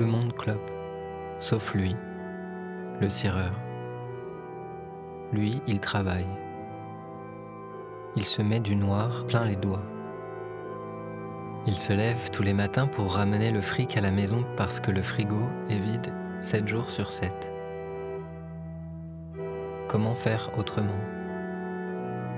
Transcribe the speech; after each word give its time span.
Le 0.00 0.06
monde 0.06 0.32
clope, 0.32 0.70
sauf 1.38 1.74
lui, 1.74 1.94
le 3.02 3.10
cireur. 3.10 3.52
Lui, 5.30 5.60
il 5.66 5.78
travaille. 5.78 6.26
Il 8.16 8.24
se 8.24 8.40
met 8.40 8.60
du 8.60 8.76
noir 8.76 9.26
plein 9.26 9.44
les 9.44 9.56
doigts. 9.56 9.84
Il 11.66 11.74
se 11.74 11.92
lève 11.92 12.30
tous 12.30 12.42
les 12.42 12.54
matins 12.54 12.86
pour 12.86 13.14
ramener 13.14 13.50
le 13.50 13.60
fric 13.60 13.94
à 13.98 14.00
la 14.00 14.10
maison 14.10 14.42
parce 14.56 14.80
que 14.80 14.90
le 14.90 15.02
frigo 15.02 15.42
est 15.68 15.78
vide 15.78 16.14
7 16.40 16.66
jours 16.66 16.88
sur 16.88 17.12
7. 17.12 17.52
Comment 19.86 20.14
faire 20.14 20.48
autrement? 20.56 20.98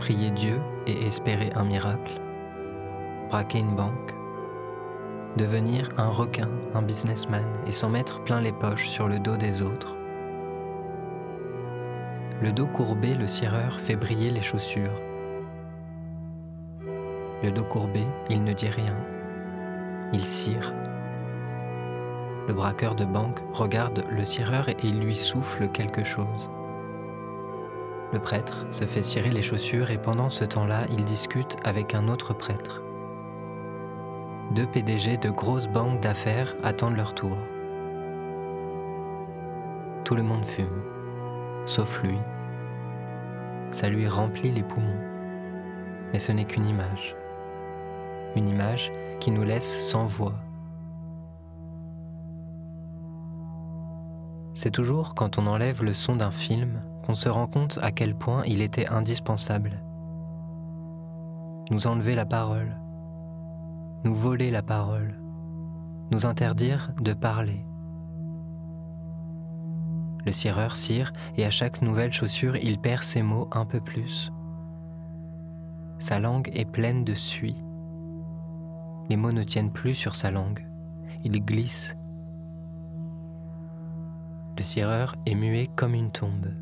Prier 0.00 0.32
Dieu 0.32 0.60
et 0.88 1.06
espérer 1.06 1.52
un 1.54 1.64
miracle? 1.64 2.20
Braquer 3.28 3.60
une 3.60 3.76
banque? 3.76 4.12
Devenir 5.36 5.88
un 5.98 6.10
requin, 6.10 6.48
un 6.74 6.82
businessman 6.82 7.44
et 7.66 7.72
s'en 7.72 7.88
mettre 7.88 8.22
plein 8.22 8.40
les 8.40 8.52
poches 8.52 8.88
sur 8.88 9.08
le 9.08 9.18
dos 9.18 9.36
des 9.36 9.62
autres 9.62 9.96
Le 12.40 12.52
dos 12.52 12.68
courbé, 12.68 13.16
le 13.16 13.26
cireur 13.26 13.80
fait 13.80 13.96
briller 13.96 14.30
les 14.30 14.42
chaussures. 14.42 15.00
Le 17.42 17.50
dos 17.50 17.64
courbé, 17.64 18.06
il 18.30 18.44
ne 18.44 18.52
dit 18.52 18.68
rien. 18.68 18.94
Il 20.12 20.24
cire. 20.24 20.72
Le 22.46 22.54
braqueur 22.54 22.94
de 22.94 23.04
banque 23.04 23.40
regarde 23.54 24.04
le 24.08 24.24
cireur 24.24 24.68
et 24.68 24.76
il 24.84 25.00
lui 25.00 25.16
souffle 25.16 25.68
quelque 25.68 26.04
chose. 26.04 26.48
Le 28.12 28.20
prêtre 28.20 28.66
se 28.70 28.84
fait 28.84 29.02
cirer 29.02 29.30
les 29.30 29.42
chaussures 29.42 29.90
et 29.90 29.98
pendant 29.98 30.30
ce 30.30 30.44
temps-là, 30.44 30.86
il 30.90 31.02
discute 31.02 31.56
avec 31.64 31.92
un 31.92 32.06
autre 32.06 32.34
prêtre. 32.34 32.83
Deux 34.52 34.66
PDG 34.66 35.16
de 35.16 35.30
grosses 35.30 35.66
banques 35.66 36.00
d'affaires 36.00 36.54
attendent 36.62 36.96
leur 36.96 37.14
tour. 37.14 37.36
Tout 40.04 40.14
le 40.14 40.22
monde 40.22 40.44
fume, 40.44 40.82
sauf 41.66 42.02
lui. 42.02 42.18
Ça 43.70 43.88
lui 43.88 44.06
remplit 44.06 44.52
les 44.52 44.62
poumons. 44.62 45.00
Mais 46.12 46.18
ce 46.18 46.30
n'est 46.30 46.44
qu'une 46.44 46.66
image. 46.66 47.16
Une 48.36 48.46
image 48.46 48.92
qui 49.18 49.30
nous 49.30 49.44
laisse 49.44 49.88
sans 49.88 50.06
voix. 50.06 50.34
C'est 54.52 54.70
toujours 54.70 55.14
quand 55.14 55.38
on 55.38 55.46
enlève 55.46 55.82
le 55.82 55.94
son 55.94 56.16
d'un 56.16 56.30
film 56.30 56.82
qu'on 57.04 57.14
se 57.14 57.28
rend 57.28 57.46
compte 57.46 57.78
à 57.82 57.90
quel 57.90 58.14
point 58.14 58.44
il 58.46 58.60
était 58.60 58.88
indispensable. 58.88 59.82
Nous 61.70 61.86
enlever 61.86 62.14
la 62.14 62.26
parole, 62.26 62.76
nous 64.04 64.14
voler 64.14 64.50
la 64.50 64.62
parole, 64.62 65.18
nous 66.10 66.26
interdire 66.26 66.92
de 67.00 67.14
parler. 67.14 67.64
Le 70.26 70.32
cireur 70.32 70.76
cire 70.76 71.12
et 71.36 71.44
à 71.44 71.50
chaque 71.50 71.80
nouvelle 71.80 72.12
chaussure 72.12 72.56
il 72.56 72.78
perd 72.78 73.02
ses 73.02 73.22
mots 73.22 73.48
un 73.52 73.64
peu 73.64 73.80
plus. 73.80 74.30
Sa 75.98 76.18
langue 76.18 76.50
est 76.52 76.70
pleine 76.70 77.04
de 77.04 77.14
suie. 77.14 77.58
Les 79.08 79.16
mots 79.16 79.32
ne 79.32 79.42
tiennent 79.42 79.72
plus 79.72 79.94
sur 79.94 80.16
sa 80.16 80.30
langue. 80.30 80.66
Ils 81.24 81.44
glissent. 81.44 81.96
Le 84.58 84.62
cireur 84.62 85.14
est 85.26 85.34
muet 85.34 85.68
comme 85.74 85.94
une 85.94 86.10
tombe. 86.10 86.52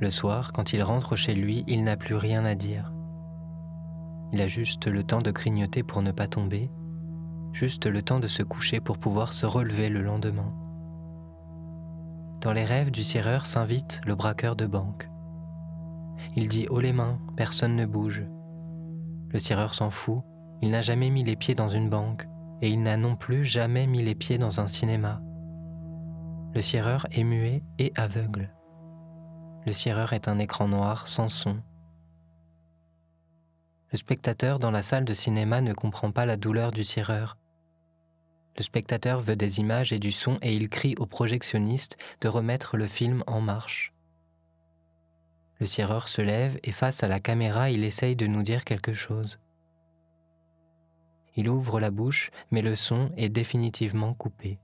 Le 0.00 0.10
soir, 0.10 0.52
quand 0.52 0.72
il 0.72 0.82
rentre 0.82 1.16
chez 1.16 1.34
lui, 1.34 1.64
il 1.66 1.84
n'a 1.84 1.96
plus 1.96 2.14
rien 2.14 2.44
à 2.44 2.54
dire. 2.54 2.93
Il 4.34 4.42
a 4.42 4.48
juste 4.48 4.88
le 4.88 5.04
temps 5.04 5.22
de 5.22 5.30
grignoter 5.30 5.84
pour 5.84 6.02
ne 6.02 6.10
pas 6.10 6.26
tomber, 6.26 6.68
juste 7.52 7.86
le 7.86 8.02
temps 8.02 8.18
de 8.18 8.26
se 8.26 8.42
coucher 8.42 8.80
pour 8.80 8.98
pouvoir 8.98 9.32
se 9.32 9.46
relever 9.46 9.88
le 9.88 10.02
lendemain. 10.02 10.52
Dans 12.40 12.52
les 12.52 12.64
rêves 12.64 12.90
du 12.90 13.04
cireur 13.04 13.46
s'invite 13.46 14.00
le 14.04 14.16
braqueur 14.16 14.56
de 14.56 14.66
banque. 14.66 15.08
Il 16.34 16.48
dit 16.48 16.66
haut 16.68 16.80
les 16.80 16.92
mains, 16.92 17.20
personne 17.36 17.76
ne 17.76 17.86
bouge. 17.86 18.26
Le 19.30 19.38
cireur 19.38 19.72
s'en 19.72 19.90
fout, 19.90 20.24
il 20.62 20.72
n'a 20.72 20.82
jamais 20.82 21.10
mis 21.10 21.22
les 21.22 21.36
pieds 21.36 21.54
dans 21.54 21.68
une 21.68 21.88
banque 21.88 22.26
et 22.60 22.68
il 22.68 22.82
n'a 22.82 22.96
non 22.96 23.14
plus 23.14 23.44
jamais 23.44 23.86
mis 23.86 24.02
les 24.02 24.16
pieds 24.16 24.38
dans 24.38 24.58
un 24.58 24.66
cinéma. 24.66 25.22
Le 26.54 26.60
cireur 26.60 27.06
est 27.12 27.22
muet 27.22 27.62
et 27.78 27.92
aveugle. 27.94 28.52
Le 29.64 29.72
cireur 29.72 30.12
est 30.12 30.26
un 30.26 30.40
écran 30.40 30.66
noir 30.66 31.06
sans 31.06 31.28
son. 31.28 31.62
Le 33.94 33.98
spectateur 33.98 34.58
dans 34.58 34.72
la 34.72 34.82
salle 34.82 35.04
de 35.04 35.14
cinéma 35.14 35.60
ne 35.60 35.72
comprend 35.72 36.10
pas 36.10 36.26
la 36.26 36.36
douleur 36.36 36.72
du 36.72 36.82
cireur. 36.82 37.38
Le 38.56 38.64
spectateur 38.64 39.20
veut 39.20 39.36
des 39.36 39.60
images 39.60 39.92
et 39.92 40.00
du 40.00 40.10
son 40.10 40.36
et 40.42 40.52
il 40.52 40.68
crie 40.68 40.96
au 40.98 41.06
projectionniste 41.06 41.96
de 42.20 42.26
remettre 42.26 42.76
le 42.76 42.88
film 42.88 43.22
en 43.28 43.40
marche. 43.40 43.92
Le 45.60 45.66
cireur 45.68 46.08
se 46.08 46.22
lève 46.22 46.58
et 46.64 46.72
face 46.72 47.04
à 47.04 47.08
la 47.08 47.20
caméra, 47.20 47.70
il 47.70 47.84
essaye 47.84 48.16
de 48.16 48.26
nous 48.26 48.42
dire 48.42 48.64
quelque 48.64 48.94
chose. 48.94 49.38
Il 51.36 51.48
ouvre 51.48 51.78
la 51.78 51.92
bouche, 51.92 52.32
mais 52.50 52.62
le 52.62 52.74
son 52.74 53.12
est 53.16 53.28
définitivement 53.28 54.12
coupé. 54.12 54.58